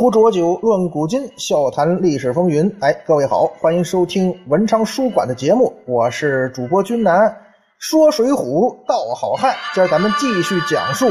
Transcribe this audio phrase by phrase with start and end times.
[0.00, 2.74] 壶浊酒论古今，笑谈历史风云。
[2.80, 7.36] 哎，各位好，欢迎收听文昌书馆的节目，我是主播君南，
[7.78, 9.54] 说水浒道好汉。
[9.74, 11.06] 今儿咱们继续讲述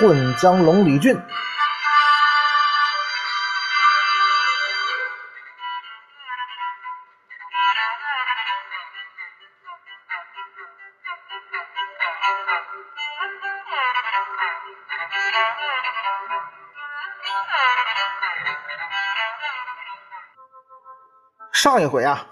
[0.00, 1.14] 混江龙李俊。
[21.52, 22.24] 上一回啊，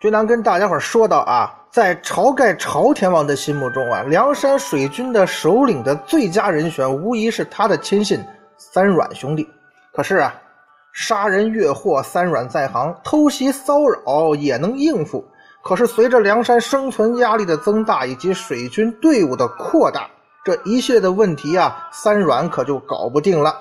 [0.00, 8.22] 君南跟大家伙说到啊，在晁盖朝天王的心目中啊，梁山水军的首领的最佳人选，无疑是他的亲信
[8.58, 9.48] 三阮兄弟。
[9.94, 10.34] 可是啊，
[10.92, 15.24] 杀人越货三阮在行，偷袭骚扰也能应付。
[15.62, 20.10] 可是随着梁山生存压力的增大，以及水军队伍的扩大，
[20.44, 23.56] 这一系列的问题啊，三阮可就搞不定了。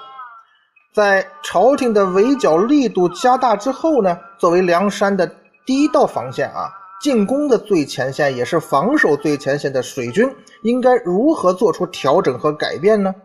[0.93, 5.25] 在朝廷的围剿力度加大之后呢，作为梁山的
[5.65, 6.67] 第一道防线啊，
[7.01, 10.29] 进攻的最前线也是防守最前线的水军，
[10.63, 13.15] 应该如何做出调整和改变呢？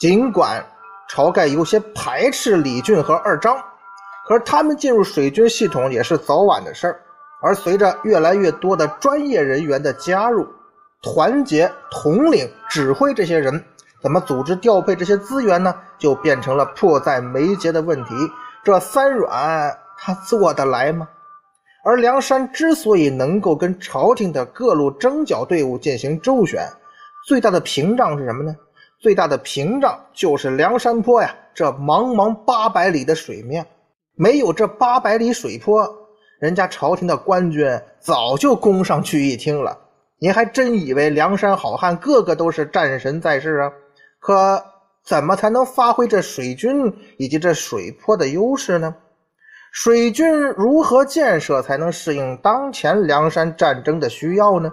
[0.00, 0.64] 尽管
[1.08, 3.56] 晁盖有些排斥李俊和二张，
[4.26, 7.00] 可是他们进入水军系统也是早晚的事儿。
[7.40, 10.44] 而随着越来越多的专业人员的加入，
[11.00, 13.64] 团结统领指挥这些人。
[14.02, 15.74] 怎么组织调配这些资源呢？
[15.96, 18.14] 就变成了迫在眉睫的问题。
[18.64, 21.08] 这三阮他做得来吗？
[21.84, 26.68] 而梁山之所以能够跟朝廷的各路征剿队伍进行周旋，
[27.26, 28.54] 最大的屏障是什么呢？
[29.00, 33.66] 最大的屏障就是梁山坡呀，这茫茫八百里的水面，
[34.14, 35.88] 没有这八百里水坡，
[36.38, 37.68] 人家朝廷的官军
[37.98, 39.76] 早就攻上去一听了。
[40.20, 43.72] 你还真以为梁山好汉个个都是战神在世啊？
[44.22, 44.64] 可
[45.04, 46.86] 怎么才能发挥这水军
[47.18, 48.94] 以及这水坡的优势呢？
[49.72, 54.72] 水军如何建设才能适应当前梁山战争的需要呢？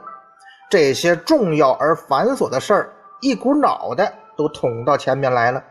[0.69, 5.63] 这些重要而繁琐的事儿，一股脑的都捅到前面来了。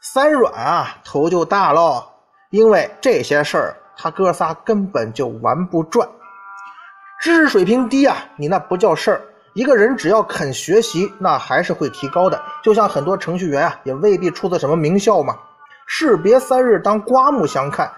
[0.00, 2.02] 三阮啊，头就大喽，
[2.48, 6.08] 因为这些事儿他哥仨根本就玩不转，
[7.20, 9.20] 知识水平低啊，你那不叫事儿。
[9.58, 12.40] 一个人只要肯学习，那还是会提高的。
[12.62, 15.34] 就像很多程序员啊，也未必出自什么名校嘛。
[15.84, 17.90] 士别三日，当刮目相看，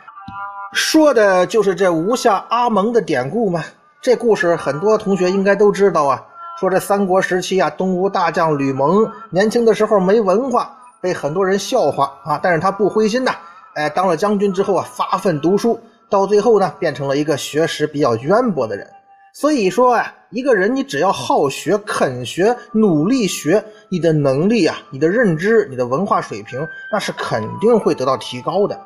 [0.72, 3.62] 说的就是这吴下阿蒙的典故嘛。
[4.00, 6.24] 这故事很多同学应该都知道啊。
[6.58, 13.34] 说这三国时期啊，东吴大将吕蒙年轻的时候没文化，被很多人笑话啊，但是他不灰心呐。
[13.74, 15.78] 哎，当了将军之后啊，发奋读书，
[16.08, 18.88] 到最后呢，变成了一个学识比较渊博的人。
[19.32, 28.80] 所以说啊，一个人你只要好学、肯学、努力学，你的能力啊、你的认知、你的文化水平，那是肯定会得到提高的。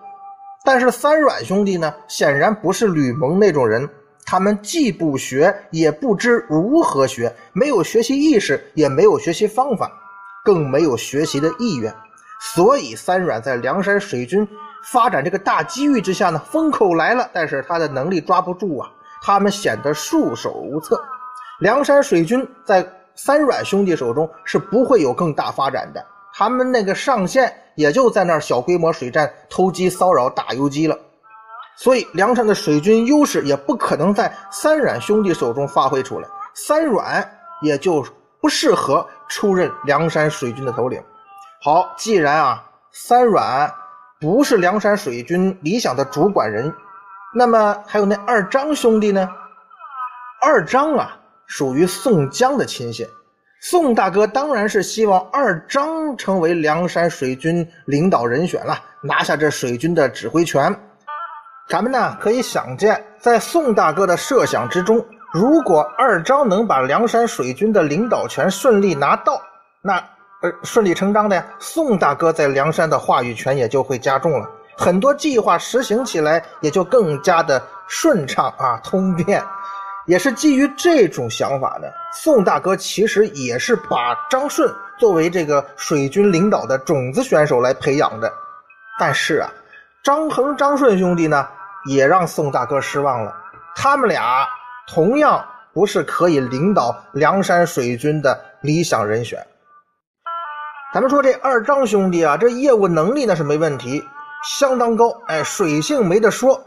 [0.64, 3.88] 但是三阮兄弟呢，显然不是吕蒙那种人，
[4.24, 9.90] 他们既不学，也不知如何学，没有学习意识，也没有学习方法，
[10.44, 11.92] 更没有学习的意愿。
[12.54, 14.46] 所以三阮在梁山水军
[14.82, 18.90] 发展这个大机遇之下呢，风口来了，但是他的能力抓不住啊。
[19.26, 21.02] 他们显得束手无策，
[21.58, 26.06] 梁山水军在三阮兄弟手中是不会有更大发展的。
[26.34, 30.98] 他们那个上线也就在那儿小规模水战、偷鸡骚扰、打游击了。
[31.74, 37.26] 所以梁山的水军优势也不可能在三阮兄弟手中发挥出来，三阮
[37.62, 38.04] 也就
[38.42, 41.02] 不适合出任梁山水军的头领。
[41.62, 42.62] 好，既然啊
[42.92, 43.72] 三阮
[44.20, 46.70] 不是梁山水军理想的主管人。
[47.34, 49.28] 那么还有那二张兄弟呢？
[50.40, 51.16] 二张啊，
[51.46, 53.06] 属于宋江的亲信。
[53.60, 60.74] 宋大哥当然是希望二张成为梁山水军领导人选了，拿下这水军的指挥权。
[61.66, 69.40] 咱们呢可以想见，在宋大哥的设想之中，如果二张能把梁山水军的领导权顺利拿到，
[69.80, 69.96] 那
[70.42, 74.46] 呃顺理成章的呀，宋大哥在梁山的话语权也就会加重了。
[74.76, 79.42] 很多计划实行起来也就更加的顺畅啊，通便。
[80.06, 88.30] 也是基于这种想法呢，宋大哥其实也是把张顺作为这个水军领导的种子选手来培养的。
[88.98, 89.50] 但是啊，
[90.02, 91.48] 张衡、张顺兄弟呢，
[91.86, 93.34] 也让宋大哥失望了。
[93.74, 94.46] 他们俩
[94.86, 95.42] 同样
[95.72, 99.44] 不是可以领导梁山水军的理想人选。
[100.92, 104.04] 咱们说这二张兄弟啊，这业务能力那是没问题。
[104.44, 106.62] 相当高，哎，水性没得说。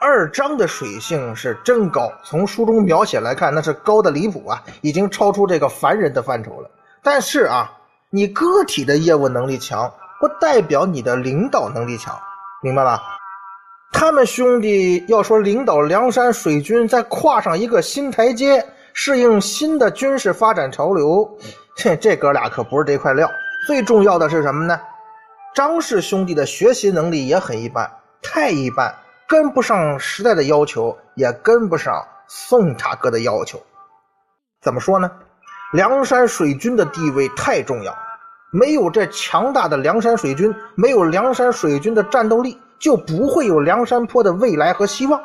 [0.00, 6.70] 二张的水性是真高，从书中描写来看，那是高的离谱啊，已经超出这个凡人的范畴了。
[7.02, 7.70] 但是啊，
[8.10, 12.18] 你个体的业务能力强，不代表你的领导能力强。
[12.62, 13.00] 明白吧？
[13.92, 21.28] 他们兄弟要说领导梁山水军再跨上一个新台阶，适应新的军事发展潮流，
[21.76, 23.30] 这这哥俩可不是这块料。
[23.66, 24.80] 最重要的是什么呢？
[25.54, 27.90] 张氏兄弟的学习能力也很一般，
[28.22, 28.94] 太一般，
[29.28, 33.62] 跟不上时代的要求，也跟不上宋大哥的要求。
[34.60, 35.10] 怎么说呢？
[35.72, 37.96] 梁山水军的地位太重要，
[38.50, 42.58] 没有这强大的梁山水军，没有梁山水军的战斗力。
[42.82, 45.22] 就不会有梁山泊的未来和希望。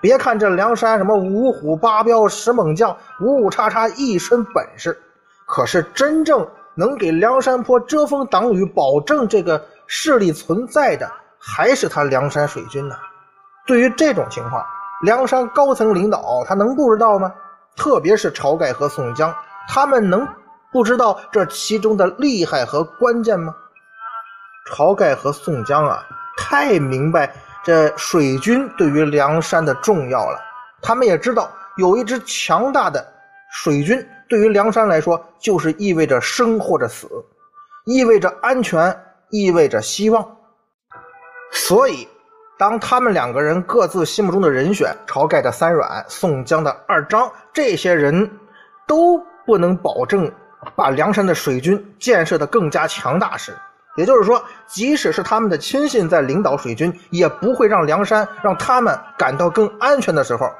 [0.00, 5.00] 别看这梁山什么五虎八彪十猛将，五五叉叉一身本事，
[5.46, 12.96] 可是真正能给梁山泊遮风挡雨、保证这个势力存在的，还是他梁山水军呢。
[13.66, 14.64] 对于这种情况，
[15.02, 17.32] 梁山高层领导他能不知道吗？
[17.76, 19.34] 特别是晁盖和宋江，
[19.68, 20.26] 他们能
[20.70, 23.54] 不知道这其中的厉害和关键吗？
[24.70, 26.04] 晁盖和宋江啊。
[26.36, 27.32] 太明白
[27.62, 30.40] 这水军对于梁山的重要了，
[30.80, 33.06] 他们也知道有一支强大的
[33.52, 37.06] 水军对于梁山来说就是意味着生或者死，
[37.84, 38.98] 意味着安全，
[39.28, 40.26] 意味着希望。
[41.50, 42.08] 所以，
[42.58, 48.26] 当他们两个人各自心目中的人选——晁盖的三阮、宋江的二张，这些人
[48.86, 50.32] 都不能保证
[50.74, 53.54] 把梁山的水军建设的更加强大时，
[53.98, 60.50] 也就是说，即使是他们的亲信在领导水军，也不会让梁山让他们感到更安全的时候，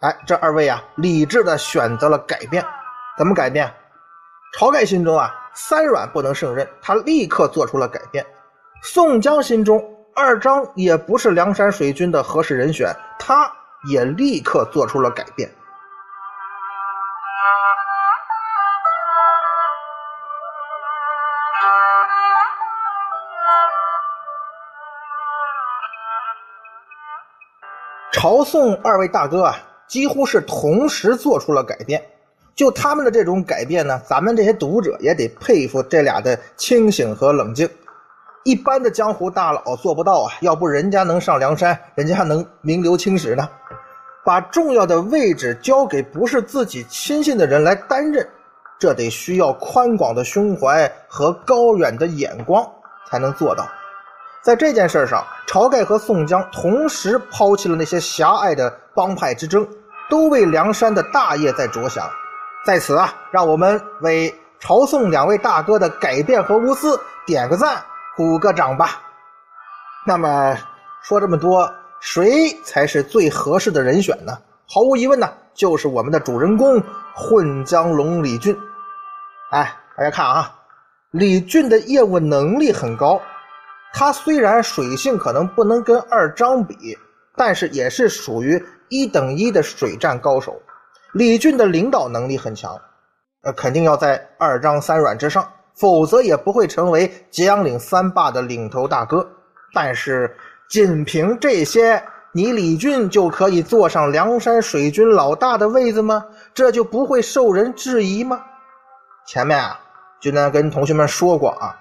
[0.00, 2.64] 哎，这二位啊，理智的选择了改变。
[3.18, 3.68] 怎么改变？
[4.56, 8.24] 晁盖心中啊，三阮不能胜任，他立刻做出了改变。
[8.80, 9.84] 宋江心中，
[10.14, 13.52] 二张也不是梁山水军的合适人选，他
[13.90, 15.50] 也立刻做出了改变。
[28.12, 29.56] 朝宋二位大哥啊，
[29.88, 32.00] 几乎是同时做出了改变。
[32.58, 37.70] 就他们的这种改变呢，咱们这些读者也得佩服这俩的清醒和冷静。
[38.42, 43.48] 一般的江湖大佬做不到啊，要不人家能上梁山，人家还能名留青史呢。
[44.24, 48.28] 把重要的位置交给不是自己亲信的人来担任，
[48.76, 52.68] 这得需要宽广的胸怀和高远的眼光
[53.08, 53.68] 才能做到。
[54.42, 59.64] 在这件事上，晁盖和宋江同时抛弃了那些狭隘的帮派之争，
[60.10, 62.04] 都为梁山的大业在着想。
[62.68, 67.82] 在此啊，让我们为朝宋两位大哥的改变和无私点个赞，
[68.14, 69.00] 鼓个掌吧。
[70.06, 70.54] 那么
[71.02, 74.36] 说这么多，谁才是最合适的人选呢？
[74.68, 76.78] 毫无疑问呢，就是我们的主人公
[77.14, 78.54] 混江龙李俊。
[79.50, 80.54] 哎，大家看啊，
[81.10, 83.18] 李俊的业务能力很高。
[83.94, 86.98] 他虽然水性可能不能跟二张比，
[87.34, 90.60] 但是也是属于一等一的水战高手。
[91.12, 92.78] 李俊的领导能力很强，
[93.42, 99.26] 呃，肯定要在二张三阮之上，否则也不会成为揭阳岭三霸的领头大哥。
[99.72, 100.34] 但是，
[100.68, 106.24] 仅凭这些，你李俊就可以坐上梁山水军老大的位子吗？
[106.52, 108.40] 这就不会受人质疑吗？
[109.26, 109.78] 前面啊，
[110.20, 111.74] 军南跟同学们说过啊。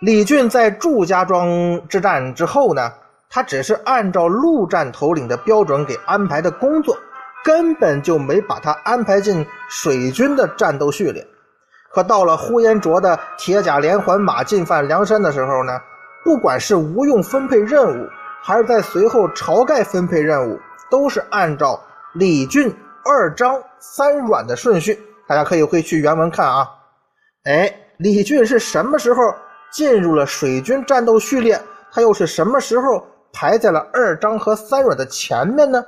[0.00, 1.48] 李俊在祝家庄
[1.88, 2.92] 之战之后呢，
[3.30, 6.96] 他只是按照陆战头领的标准给安排的工作，
[7.46, 11.24] 根本就没把他安排进水军的战斗序列。
[11.92, 15.78] 可到了呼延灼的铁甲连环马进犯梁山的时候呢，
[16.24, 18.08] 不管是吴用分配任务，
[18.42, 20.58] 还是在随后晁盖分配任务，
[20.90, 21.80] 都是按照
[22.14, 22.74] 李俊、
[23.04, 25.00] 二张、三阮的顺序。
[25.28, 26.68] 大家可以回去原文看啊。
[27.44, 29.22] 哎，李俊是什么时候？
[29.72, 31.60] 进入了水军战斗序列，
[31.92, 35.84] 他又是什么时候排在了二张和三阮的前面呢？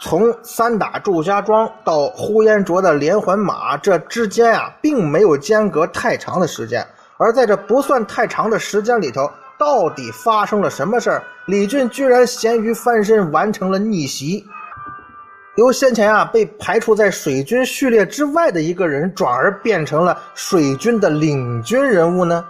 [0.00, 6.86] 从三打祝家庄到呼延灼的连环马，这之间啊，并没有间隔太长的时间。
[7.16, 11.22] 而在这不算太长的时间里头，到底发生了什么事儿？
[11.46, 14.44] 李俊居然咸鱼翻身，完成了逆袭，
[15.56, 22.44] 由先前啊被排除在水军序列之外的一个人，转而变成了水军的领军人物呢？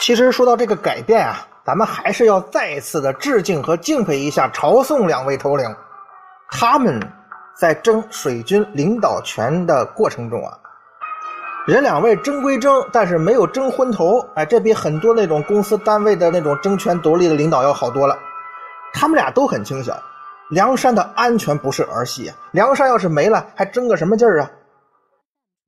[0.00, 5.76] 其实说到这个改变啊，咱们还是要再次的致敬和敬佩一下朝宋两位头领。
[6.50, 6.98] 他们
[7.54, 10.56] 在争水军领导权的过程中啊，
[11.66, 14.18] 人两位争归争，但是没有争昏头。
[14.34, 18.18] 哎，这比很多那种公司单位的那种争权夺利的领导要好多了。
[18.94, 19.94] 他们俩都很清醒，
[20.48, 22.32] 梁山的安全不是儿戏！
[22.52, 24.50] 梁山要是没了，还争个什么劲儿啊？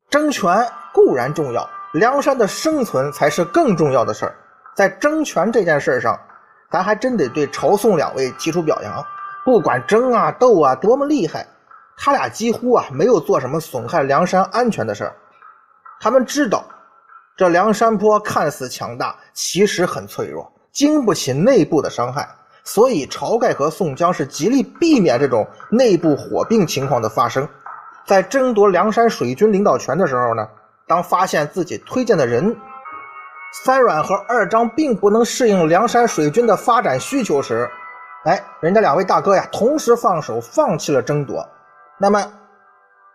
[0.09, 4.35] 争权固然重要，梁山的生存才是更重要的事儿。
[4.75, 6.19] 在争权这件事上，
[6.71, 9.05] 咱还真得对朝宋两位提出表扬。
[9.45, 11.47] 不管争啊斗啊多么厉害，
[11.97, 15.15] 他俩几乎啊没有做什么损害梁山安全的事儿。
[16.01, 16.65] 他们知道，
[17.37, 22.29] 这梁山坡看似强大，其实很脆弱，经不起内部的伤害。
[22.65, 27.47] 所以，晁盖和宋江是极力避免这种内部火并情况的发生。
[28.07, 30.49] 在争夺梁山水军领导权的时候呢，
[30.93, 32.55] 当发现自己推荐的人
[33.65, 37.67] 三阮和二张并不能适应梁山水军的发展需求时，
[38.27, 41.49] 哎，人家两位大哥呀，同时放手放弃了争夺。
[41.99, 42.23] 那么，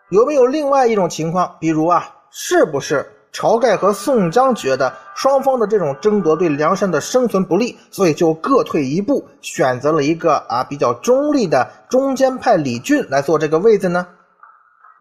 [0.09, 1.55] 有没有另外一种情况？
[1.59, 3.05] 比如啊，是不是？
[3.31, 14.07] 晁盖和宋江觉得双方的这种争夺对梁山的生存不利，所以就各退一步，选择了一个啊比较中立的中间派李俊来做这个位子呢。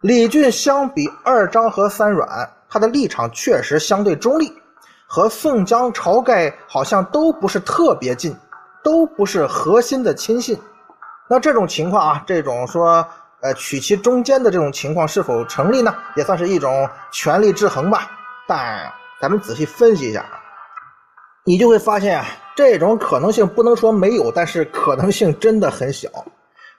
[0.03, 4.53] 李俊相比二张和三阮，他的立场确实相对中立，
[5.07, 8.37] 和宋江、晁盖好像都不是特别近，
[8.83, 10.59] 都不是核心的亲信。
[11.29, 13.07] 那这种情况啊，这种说
[13.41, 15.95] 呃取其中间的这种情况是否成立呢？
[16.17, 18.11] 也算是一种权力制衡吧。
[18.47, 20.39] 但咱们仔细分析一下啊，
[21.45, 26.09] 你就会发现啊，这种可能性不能说没有，但是可能性真的很小。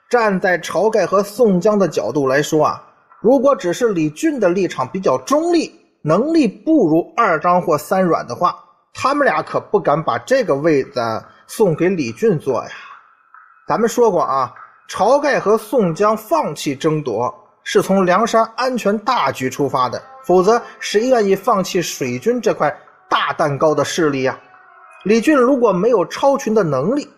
[0.08, 2.82] 站在晁盖和宋江的角度来说啊，
[3.20, 8.54] 如果只是李俊的立场比较中立，能力不如二张或三阮的话，
[8.94, 11.00] 他们俩可不敢把这个位子
[11.46, 12.70] 送给李俊坐呀。
[13.66, 14.54] 咱们说过啊，
[14.88, 17.34] 晁盖和宋江放弃争夺，
[17.64, 20.00] 是从梁山安全大局出发的。
[20.24, 22.74] 否则，谁愿意放弃水军这块
[23.08, 24.38] 大蛋糕的势力呀？
[25.04, 27.08] 李俊如果没有超群的能力，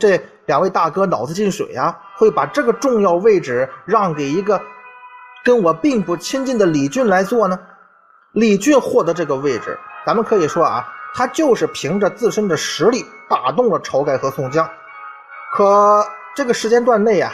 [0.00, 4.60] 这两位大哥脑子进水啊，会把这个重要位置让给一个
[5.44, 7.58] 跟我并不亲近的李俊来做呢？
[8.32, 14.68] 李俊获得这个位置，咱们可以说啊，他就是凭着自身的实力打动了晁盖和宋江。
[15.52, 17.32] 可这个时间段内啊，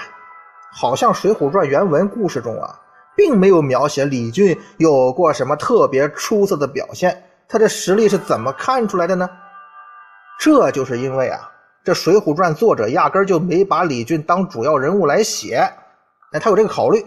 [0.73, 2.75] 好像《水浒传》原文故事中啊。
[3.17, 9.29] 并没有描写李俊有过什么特别出色的表现，他的实力是怎么看出来的呢？
[10.39, 11.51] 这就是因为啊，
[11.83, 15.69] 这《水浒传》作者压根就没把李俊当主要人物来写，
[16.31, 17.05] 哎，他有这个考虑，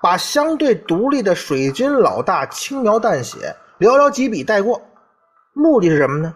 [0.00, 4.80] 把相对独立的水军老大轻描淡写，寥寥几笔带过，
[5.52, 6.32] 目的是什么呢？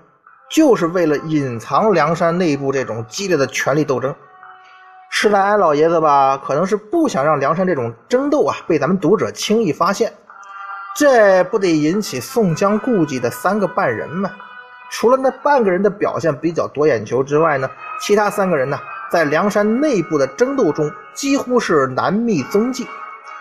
[0.50, 4.14] 就是为了隐藏梁山内部这种激烈的权力斗争。
[5.11, 10.12] 施耐庵老爷子吧，可能是不想让梁山这种争斗啊被咱们读者轻易发现，
[10.97, 14.31] 这不得引起宋江顾忌的三个半人吗？
[14.90, 18.78] 除了那半个人的表现比较夺眼球之外呢，其他三个人呢，
[19.11, 22.87] 在梁山内部的争斗中几乎是难觅踪迹。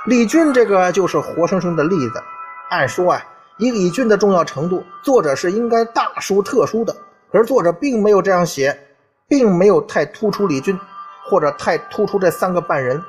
[0.05, 2.23] 李俊这个就是活生生的例子。
[2.69, 3.21] 按说啊，
[3.57, 6.95] 以李俊的重要程度，作者是应该大书特书的，
[7.31, 8.77] 可是作者并没有这样写，
[9.27, 10.79] 并没有太突出李俊。
[11.23, 13.01] 或者太突出这三个半人，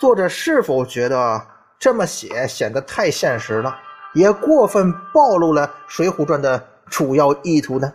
[0.00, 1.40] 作者是否觉得
[1.78, 3.78] 这么写显得太现实了，
[4.14, 7.92] 也过分暴露了《水浒传》的主要意图呢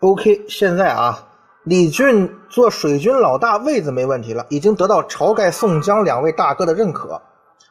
[0.00, 1.18] ？OK，现在啊，
[1.64, 7.22] 李俊做水军老大位子没问题了，已经得到晁盖、宋江两位大哥的认可。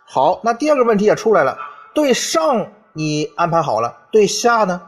[0.07, 1.55] 好，那第二个问题也出来了，
[1.93, 4.81] 对上你安排好了，对下呢？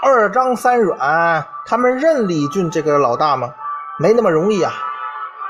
[0.00, 3.52] 二张三阮，他们认李俊这个老大吗？
[3.98, 4.72] 没那么容易啊！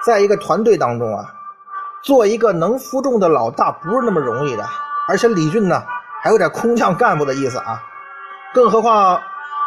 [0.06, 1.34] 在一个团队当中啊，
[2.02, 4.64] 做一个能服众的老大不是那么容易的。
[5.06, 5.82] 而且李俊呢，
[6.22, 7.82] 还有点空降干部的意思啊。
[8.54, 9.20] 更何况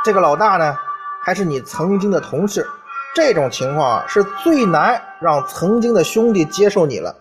[0.03, 0.75] 这个老大呢，
[1.21, 2.67] 还是你曾经的同事，
[3.15, 7.15] 这种情况啊是最难让曾经的兄弟接受你了。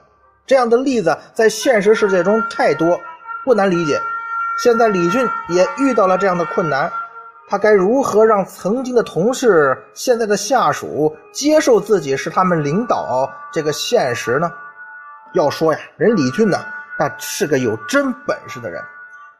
[0.45, 3.01] 这样的例子在现实世界中太多，
[3.45, 3.99] 不难理解。
[4.63, 6.93] 现在李俊也遇到了这样的困难。
[7.49, 14.51] 他该如何让曾经的同事、现在的下属接受自己是他们领导这个现实呢？
[15.35, 16.59] 要说呀，人李俊呢，
[16.99, 18.83] 那是个有真本事的人，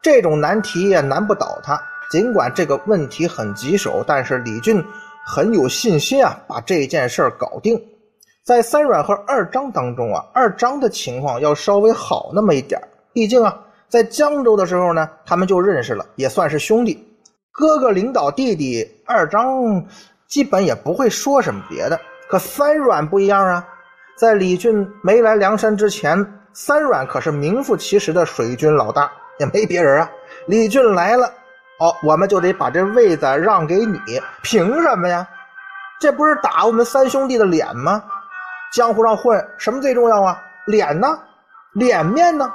[0.01, 1.77] 这种难题也难不倒他。
[2.11, 4.85] 尽管这个问题很棘手，但是李俊
[5.25, 7.81] 很有信心啊，把这件事搞定。
[8.43, 12.79] 在三阮和二张当中啊，二张的情况要稍微好那么一点
[13.11, 17.03] 毕竟啊，在江州的时候呢，他们就认识了，也算是兄弟。
[17.51, 19.83] 哥哥领导弟弟二张，
[20.27, 21.99] 基本也不会说什么别的。
[22.29, 23.67] 可三阮不一样啊，
[24.17, 30.11] 在李俊没来梁山之前，三阮可是名副其实的水军老大，也没别人啊。
[30.47, 31.33] 李俊来了，
[31.79, 33.99] 哦，我们就得把这位子让给你，
[34.41, 35.27] 凭什么呀？
[35.99, 38.03] 这不是打我们三兄弟的脸吗？
[38.73, 40.41] 江湖上混，什么最重要啊？
[40.65, 41.19] 脸呢？
[41.73, 42.51] 脸面呢？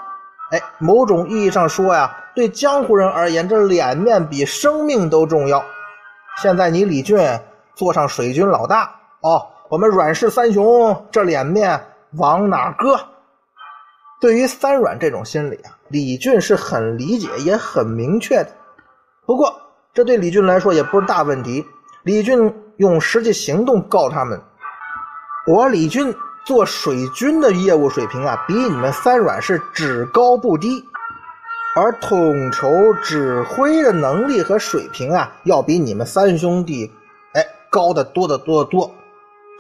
[0.53, 5.63] 哎，某种意义上说呀，对江湖人而言，这脸面比生命都重要。
[6.39, 7.19] 现在你李俊
[7.75, 11.79] 坐上水军老大哦，我们阮氏三雄这脸面
[12.17, 12.99] 往哪搁？
[14.21, 18.51] 对于三阮这种心理啊，李俊是很理解也很明确的。
[19.31, 19.55] 不过
[19.95, 21.65] 这对李俊来说也不是大问题。
[22.03, 24.43] 李俊用实际行动告他们：
[25.47, 26.13] 我李俊
[26.45, 30.85] 做水军的业务水平啊，比你们三阮是只高不低。
[31.77, 32.69] 而统筹
[33.05, 36.93] 指挥的能力和水平啊，要比你们三兄弟，
[37.35, 38.91] 哎，高的多得多得多，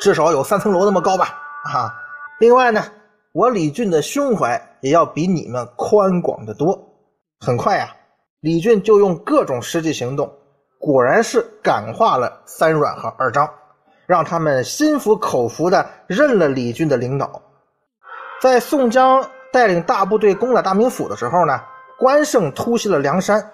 [0.00, 1.27] 至少有三层楼那么高吧？
[1.73, 1.95] 啊！
[2.41, 2.83] 另外呢，
[3.31, 6.77] 我李俊的胸怀也要比你们宽广的多。
[7.39, 7.89] 很快呀，
[8.40, 10.32] 李俊就用各种实际行动，
[10.78, 13.49] 果然是感化了三阮和二张，
[14.06, 17.42] 让他们心服口服的认了李俊的领导。
[18.40, 21.61] 在宋江带领大部队攻打大名府的时候呢。
[21.99, 23.50] 关胜突袭了梁山，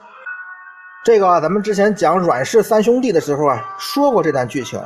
[1.04, 4.80] 这个咱们之前讲阮氏三兄弟的时候啊，说过这段剧情。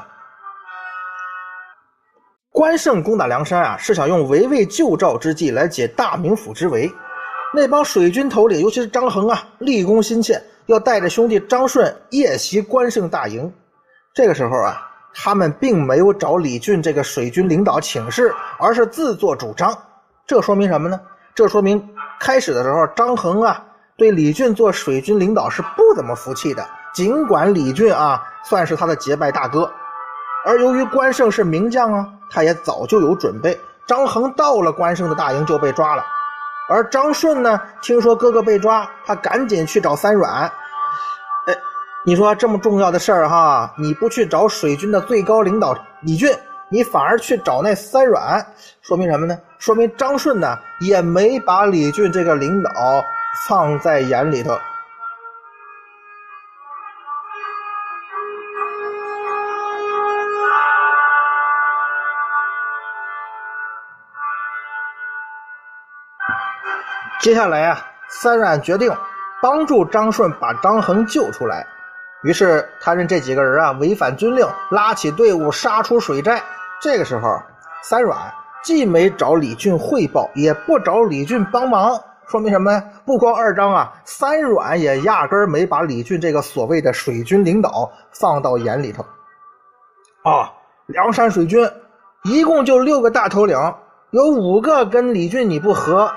[2.50, 6.90] 关胜攻打梁山啊，是想用围魏救赵之计来解大名府之围。
[7.52, 13.52] 那帮水军头领，尤其是张衡啊，立功心切，要带着兄弟张顺夜袭关胜大营。
[14.14, 14.80] 这个时候啊，
[15.14, 19.76] 他们并没有找李俊这个水军领导请示，而是自作主张。
[20.26, 21.00] 这说明什么呢？
[21.34, 21.88] 这说明。
[22.20, 23.64] 开始的时候，张衡啊
[23.96, 26.64] 对李俊做水军领导是不怎么服气的。
[26.92, 29.70] 尽管李俊啊算是他的结拜大哥，
[30.44, 33.58] 而由于关胜是名将啊，他也早就有准备。
[33.86, 36.04] 张衡到了关胜的大营就被抓了，
[36.70, 40.44] 而张顺呢，听说哥哥被抓，他赶紧去找三阮。
[41.46, 41.56] 哎，
[42.04, 46.30] 你说这么重要的事儿哈，你不去找水军的最高领导李俊？
[46.68, 48.46] 你反而去找那三阮，
[48.82, 49.36] 说明什么呢？
[49.58, 52.70] 说明张顺呢也没把李俊这个领导
[53.48, 54.56] 放在眼里头。
[67.20, 68.90] 接下来啊，三阮决定
[69.42, 71.66] 帮助张顺把张衡救出来，
[72.22, 76.42] 于是他让这几个人啊违反军令，拉起队伍杀出水寨。
[76.80, 77.38] 这个时候，
[77.82, 78.16] 三阮
[78.64, 81.92] 既没找李俊汇报，也不找李俊帮忙，
[82.26, 82.82] 说明什么呀？
[83.04, 89.04] 不光二张啊，三阮也压根儿没把李俊这个所谓的水军领导放到眼里头。
[90.22, 90.50] 啊，
[90.86, 91.70] 梁山水军
[92.24, 93.58] 一共就六个大头领，
[94.10, 96.10] 有五个跟李俊你不和，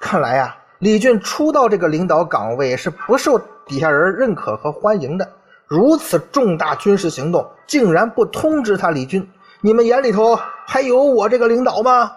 [0.00, 5.28] 看来呀，李俊初到这个领导岗位是不受底下人认可和欢迎的。
[5.66, 9.28] 如此重大军事行动，竟然不通知他李俊。
[9.62, 12.12] 你们眼里头还有我这个领导吗？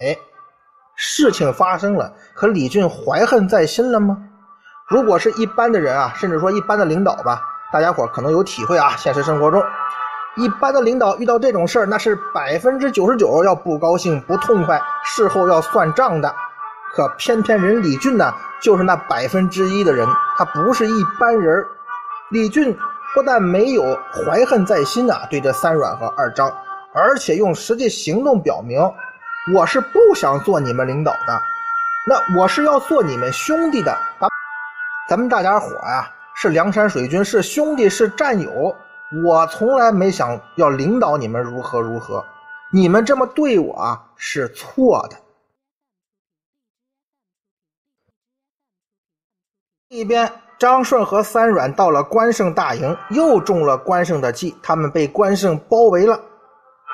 [0.00, 0.16] 哎，
[0.94, 4.16] 事情发生了，可李俊怀恨在心了吗？
[4.88, 8.94] 如果是一般的人啊，甚至说一般的领导吧，大家伙可能有体会啊。
[8.96, 9.60] 现实生活中，
[10.36, 16.32] 一般的领导遇到这种事儿，那是百分之九十九要不高兴、不痛快，事后要算账的。
[16.94, 20.06] 可偏偏人李俊呢，就是那百分之一的人，
[20.38, 21.66] 他不是一般人。
[22.30, 22.72] 李俊
[23.12, 26.52] 不但没有怀恨在心啊，对这三阮和二张。
[26.92, 28.80] 而且用实际行动表明，
[29.52, 31.42] 我是不想做你们领导的，
[32.06, 33.92] 那我是要做你们兄弟的。
[35.08, 38.76] 咱们大家伙呀，是梁山水军，是兄弟，是战友。
[39.24, 42.24] 我从来没想要领导你们如何如何，
[42.70, 45.16] 你们这么对我啊，是错的。
[49.94, 50.28] 一边，
[50.58, 56.20] 张顺和三阮到了关胜大营，又中了关胜的计，他们被关胜包围了。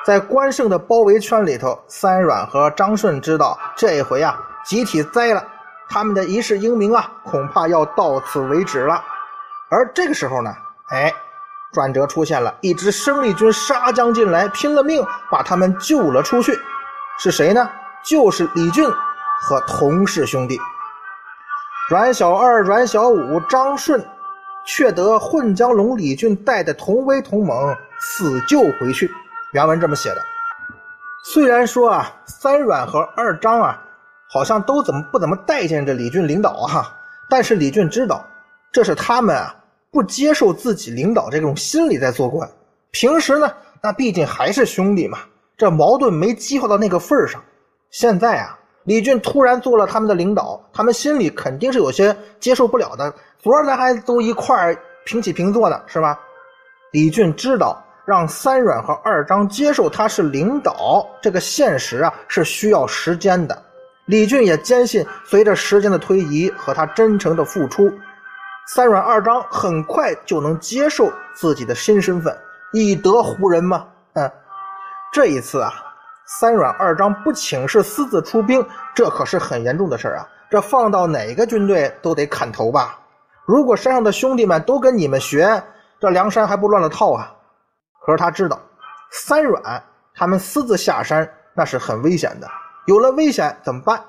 [0.05, 5.43] 在关胜的包围圈里头，三阮和张顺知道这回啊，集体栽了，
[5.89, 9.03] 他们的一世英名啊，恐怕要到此为止了。
[9.71, 10.53] 而这个时候呢，
[10.91, 11.11] 哎，
[11.73, 16.55] 转折出现了，一支生力军杀将进来，拼了命把他们救了出去。
[17.17, 17.67] 是谁呢？
[18.05, 18.87] 就是李俊
[19.41, 20.59] 和同氏兄弟，
[21.91, 24.01] 阮小二、阮小五、张顺，
[24.65, 29.11] 却得混江龙李俊带的同威同猛死救回去。
[29.51, 30.23] 原文这么写的，
[31.25, 33.77] 虽然说啊，三阮和二张啊，
[34.29, 36.97] 好像都怎么不怎么待见这李俊领导啊，
[37.29, 38.25] 但是李俊知道，
[38.71, 39.53] 这是他们啊
[39.91, 42.49] 不接受自己领导这种心理在作怪。
[42.91, 43.51] 平时呢，
[43.83, 45.19] 那毕竟还是兄弟嘛，
[45.57, 47.43] 这矛盾没激化到那个份上。
[47.89, 53.13] 现在啊，李俊突然做了他们的领导，他们心里肯定是有些接受不了的。
[53.39, 56.19] 昨儿咱还都一块儿平起平坐的，是吧？
[56.91, 63.63] 李俊知道让三阮和二张接受他是领导这个现实啊，是需要时间的。
[64.05, 67.89] 李俊也坚信，随着时间的推移和他真诚的付出，
[68.67, 72.35] 三阮二张很快就能接受自己的新身份，
[72.73, 73.85] 以德服人嘛。
[74.13, 74.29] 嗯，
[75.13, 75.71] 这一次啊，
[76.39, 78.65] 三阮二张不请示私自出兵，
[78.95, 80.27] 这可是很严重的事儿啊！
[80.49, 82.97] 这放到哪个军队都得砍头吧？
[83.45, 85.61] 如果山上的兄弟们都跟你们学，
[85.99, 87.29] 这梁山还不乱了套啊？
[88.05, 88.57] 可是他知道，
[89.11, 89.61] 三阮
[90.15, 92.47] 他们私自下山，那是很危险的。
[92.85, 94.01] 有了危险怎么办？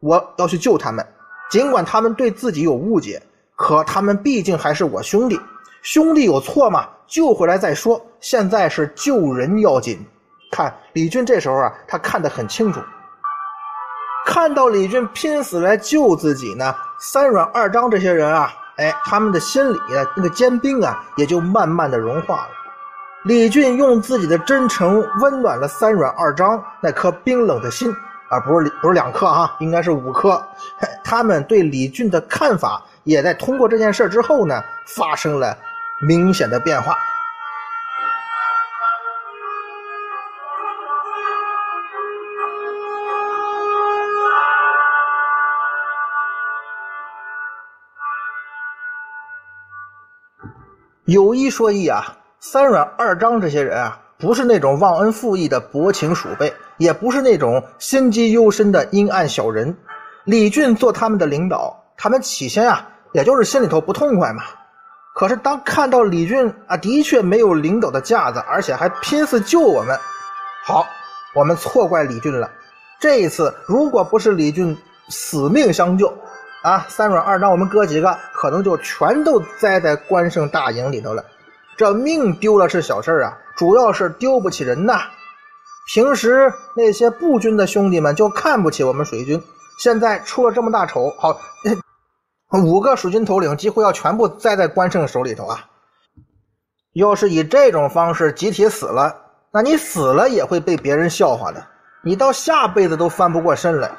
[0.00, 1.06] 我要去救他们。
[1.48, 3.22] 尽管他们对自己有误解，
[3.54, 5.40] 可他们毕竟还是我兄弟。
[5.82, 6.88] 兄弟有错吗？
[7.06, 8.04] 救回来再说。
[8.18, 10.04] 现在是救人要紧。
[10.50, 12.80] 看李俊这时候啊，他看得很清楚。
[14.26, 19.78] 看到李俊拼死来救自己呢，三阮二张这些人啊，哎，他们的心里
[20.16, 22.48] 那个坚冰啊，也就慢慢的融化了。
[23.24, 27.94] 李俊用自己的真诚温暖了三阮二张那颗冰冷的心。
[28.28, 30.46] 啊，不是不是两颗哈，应该是五颗。
[31.02, 35.56] 他们对李俊的看法也在通过这件事之后呢，发生了
[36.06, 36.94] 明显的变化。
[51.08, 53.98] 有一说一啊，三阮二张这些人啊。
[54.18, 59.74] 不是那种忘恩负义的薄情鼠辈，也不是那种心机幽深的阴暗小人。
[60.24, 64.42] 李俊做他们的领导，他们起先啊，也就是心里头不痛快嘛。
[65.14, 69.96] 可是当看到李俊啊，的确没有领导的架子，而且还拼死救我们，
[70.66, 70.84] 好，
[71.34, 72.50] 我们错怪李俊了。
[73.00, 74.76] 这一次，如果不是李俊
[75.08, 76.12] 死命相救，
[76.62, 81.24] 啊，三阮二张，我们哥几个可能就全都栽在关胜大营里头了。
[81.76, 83.38] 这命丢了是小事啊。
[83.56, 85.00] 主要是丢不起人呐！
[85.92, 89.42] 平时那些步军的兄弟们就看不起我们水军，
[89.80, 91.36] 现在出了这么大丑，好，
[92.62, 95.66] 五个水军头领几乎要全部栽在关胜手里头啊！
[96.94, 99.16] 要是以这种方式集体死了，
[99.52, 101.66] 那你死了也会被别人笑话的，
[102.04, 103.90] 你到下辈子都翻不过身来。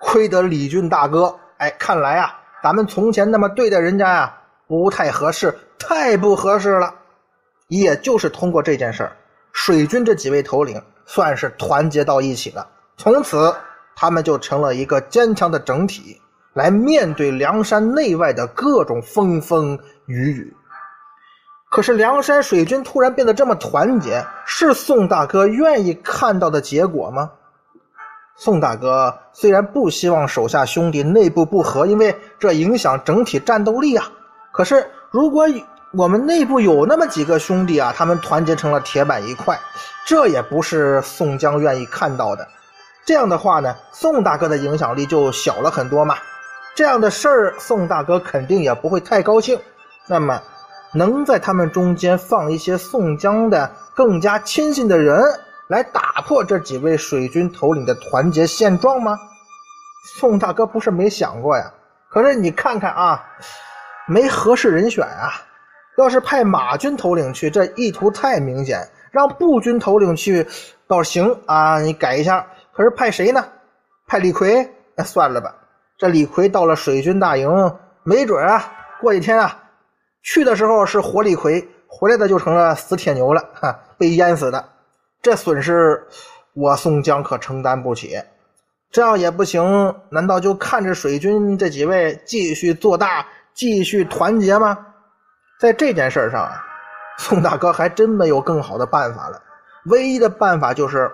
[0.00, 6.94] 亏得李俊大哥，哎，看来啊，咱们从前那么对待人家呀，不太合适，太不合适了。
[7.68, 9.16] 也就是通过这件事儿，
[9.50, 12.68] 水军这几位头领算是团结到一起了。
[12.98, 13.56] 从此，
[13.96, 16.20] 他们就成了一个坚强的整体，
[16.52, 20.54] 来面对梁山内外的各种风风雨雨。
[21.70, 27.32] 可是，梁山水军突然变得这么团结，是宋大哥愿意看到的结果吗？
[28.36, 34.10] 宋大哥虽然不希望手下兄弟内部不和，因为这影响整体战斗力啊。
[34.52, 35.46] 可是，如果
[35.96, 39.58] 我们内部有那么几个兄弟啊，他们团结成了铁板一块，
[40.04, 42.46] 这也不是宋江愿意看到的。
[43.04, 46.16] 这样的话呢，宋大哥的影响力就小了很多嘛。
[46.74, 49.56] 这样的事儿，宋大哥肯定也不会太高兴。
[50.08, 50.42] 那么，
[50.92, 55.22] 能在他们中间放一些宋江的更加亲信的人，
[55.68, 59.18] 来打破这几位水军头领的团结现状吗？
[60.18, 61.72] 宋大哥不是没想过呀。
[62.10, 63.24] 可是你看看啊，
[64.06, 65.32] 没合适人选啊。
[65.96, 68.80] 要是派马军头领去，这意图太明显；
[69.12, 70.46] 让步军头领去，
[70.86, 72.44] 倒行啊，你改一下。
[72.72, 73.44] 可是派谁呢？
[74.06, 74.68] 派李逵？
[74.96, 75.54] 那算了吧。
[75.96, 77.48] 这李逵到了水军大营，
[78.02, 78.64] 没准啊，
[79.00, 79.56] 过几天啊，
[80.22, 84.68] 去的时候是活李逵，回来的就成了死铁牛了，哈，被淹死的。
[85.24, 86.06] 这损失
[86.52, 88.14] 我宋江可承担不起。
[88.90, 94.76] 这样也不行，难道就看着水军这几位继续做大，继续团结吗？
[95.58, 96.62] 在这件事上啊，
[97.16, 99.40] 宋大哥还真没有更好的办法了。
[99.86, 101.10] 唯一的办法就是，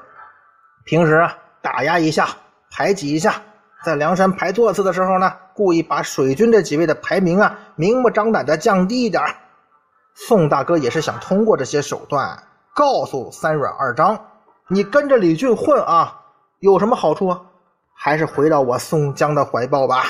[0.84, 2.26] 平时啊打压一下，
[2.68, 3.40] 排挤一下，
[3.84, 9.22] 在梁山排座次的时候呢，故意把水军这几位的排名啊明目张胆的降低一点。
[10.14, 12.42] 宋大哥也是想通过这些手段
[12.74, 14.26] 告诉三阮二张：
[14.68, 16.20] 你跟着李俊混啊，
[16.58, 17.40] 有什么好处啊？
[17.94, 20.04] 还是回到我宋江的怀抱吧，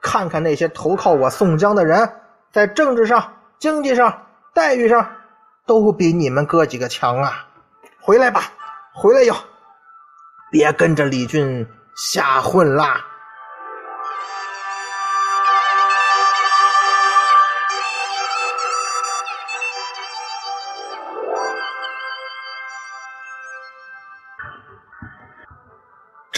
[0.00, 2.12] 看看那些投靠我宋江的人，
[2.52, 3.34] 在政治上。
[3.58, 4.22] 经济上、
[4.54, 5.04] 待遇上，
[5.66, 7.48] 都比你们哥几个强啊！
[8.00, 8.42] 回来吧，
[8.94, 9.34] 回来哟，
[10.52, 11.66] 别跟着李俊
[11.96, 13.04] 瞎混啦！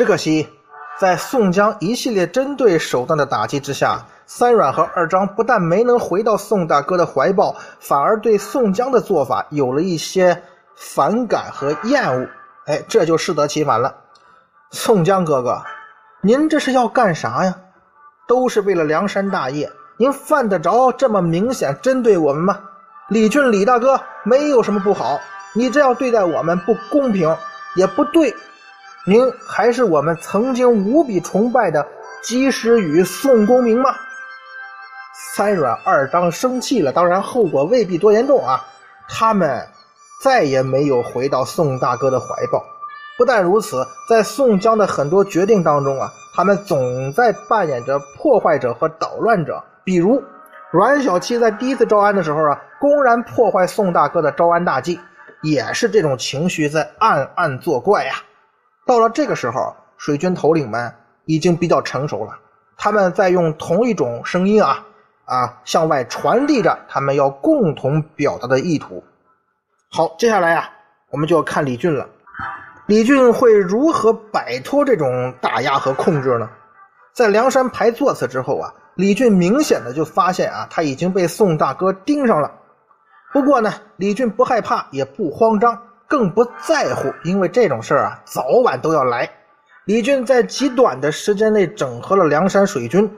[0.01, 0.49] 只可惜，
[0.99, 4.03] 在宋江一系列针对手段的打击之下。
[4.25, 10.43] 三阮和二张不但没能回到宋大哥的怀抱，反而对宋江的做法有了一些
[10.75, 12.27] 反感和厌恶。
[12.65, 13.95] 哎，这就适得其反了。
[14.71, 15.61] 宋江哥哥，
[16.23, 17.55] 您这是要干啥呀？
[18.27, 22.59] 都是为了梁山大业，您犯得着这么明显针对我们吗？
[23.11, 25.21] 李俊，李大哥没有什么不好，
[25.53, 27.37] 你这样对待我们不公平，
[27.77, 28.35] 也不对。
[29.07, 31.87] 您还是我们曾经无比崇拜的
[32.23, 33.95] 及时雨宋公明吗？
[35.35, 38.65] 三阮二张生气了，当然后果未必多严重啊。
[39.09, 39.67] 他们
[40.23, 42.65] 再也没有回到宋大哥的怀抱。
[43.17, 49.63] 不但如此，在宋江的很多决定当中啊，他们总在扮演着破坏者和捣乱者。
[49.85, 50.23] 比如。
[50.73, 55.01] 阮小七在第一次招安的时候啊，公然破坏宋大哥的招安大计，
[55.43, 58.15] 也是这种情绪在暗暗作怪呀。
[58.90, 60.92] 到了这个时候，水军头领们
[61.24, 62.37] 已经比较成熟了，
[62.76, 64.85] 他们在用同一种声音啊
[65.26, 69.00] 啊向外传递着他们要共同表达的意图。
[69.92, 70.68] 好，接下来啊，
[71.12, 72.05] 我们就要看李俊了。
[72.87, 76.50] 李俊会如何摆脱这种打压和控制呢？
[77.12, 78.74] 在梁山排座次之后啊。
[78.96, 82.50] 李俊明显的就发现啊，他已经被宋大哥盯上了。
[83.33, 89.31] 不过呢，李俊不害怕，也不慌张，更不在乎，因为这种事儿啊，早晚都要来。
[89.85, 93.09] 李俊在极短的时间内整合了梁山水军，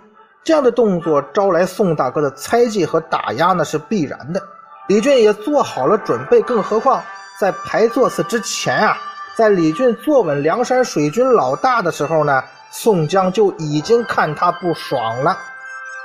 [0.44, 4.42] 这样的动作招来宋大哥的猜忌和打压，那是必然的。
[4.88, 7.02] 李俊也做好了准备，更何况
[7.40, 8.98] 在排座次之前啊，
[9.35, 15.38] 在李俊坐稳梁山水军老大的时候呢，宋江就已经看他不爽了。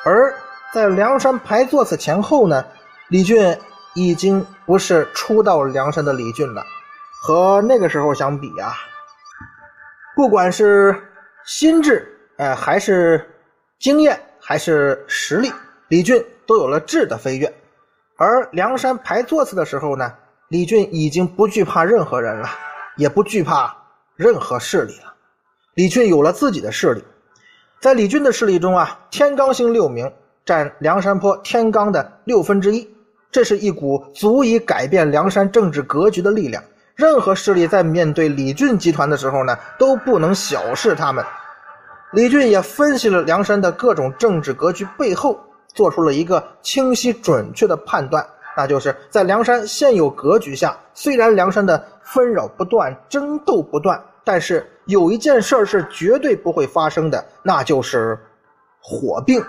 [0.05, 0.33] 而
[0.73, 2.63] 在梁山排座次前后呢，
[3.09, 3.57] 李俊
[3.93, 6.63] 已经不是初到梁山的李俊了。
[7.21, 8.73] 和那个时候相比啊，
[10.15, 10.95] 不管是
[11.45, 13.29] 心智，哎，还是
[13.79, 15.51] 经验，还是实力，
[15.87, 17.53] 李俊都有了质的飞跃。
[18.15, 20.13] 而梁山排座次的时候呢，
[20.47, 22.49] 李俊已经不惧怕任何人了，
[22.95, 23.75] 也不惧怕
[24.15, 25.13] 任何势力了。
[25.73, 27.03] 李俊有了自己的势力。
[27.79, 30.11] 在李俊的势力中啊，天罡星六名
[30.45, 32.89] 占梁山坡天罡的六分之一，
[33.31, 36.63] 这是一股足以改变梁山政治格局的力量。
[36.97, 41.23] 任何势力在面对李俊集团的时候呢，都不能小视他们。
[42.13, 45.39] 李俊也分析了梁山的各种政治格局背后，
[45.75, 48.25] 做出了一个清晰准确的判断，
[48.57, 54.01] 那就是在梁山现有格局下，虽然梁山的纷扰不断，争斗不断。
[54.23, 58.17] 但是有一件事是绝对不会发生的，那就是
[58.81, 59.39] 火并。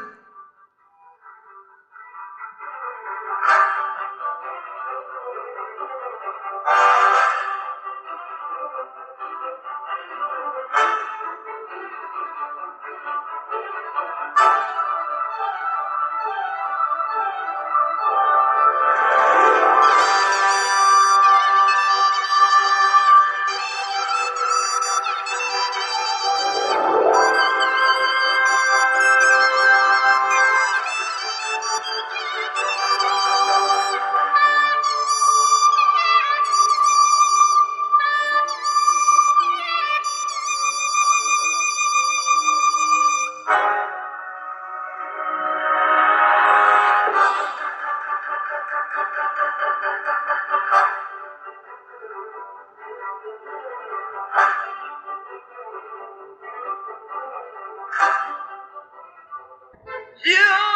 [60.22, 60.67] 不